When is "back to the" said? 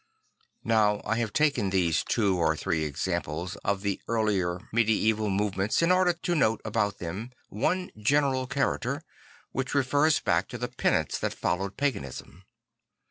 10.19-10.69